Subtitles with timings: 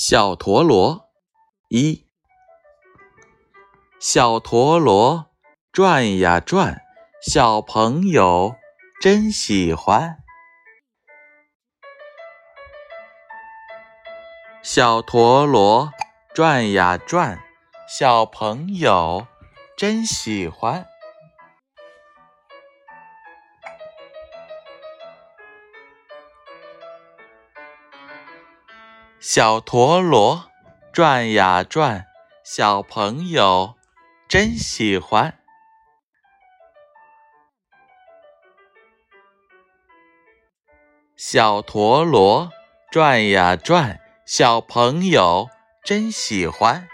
[0.00, 1.10] 小陀螺
[1.70, 2.06] 一，
[3.98, 5.26] 小陀螺
[5.72, 6.82] 转呀转，
[7.20, 8.54] 小朋友
[9.02, 10.18] 真喜欢。
[14.62, 15.92] 小陀螺
[16.32, 17.40] 转呀转，
[17.88, 19.26] 小朋友
[19.76, 20.86] 真喜欢。
[29.20, 30.48] 小陀螺
[30.92, 32.06] 转呀转，
[32.44, 33.74] 小朋友
[34.28, 35.40] 真喜欢。
[41.16, 42.52] 小陀螺
[42.92, 45.48] 转呀转，小朋友
[45.82, 46.88] 真喜欢。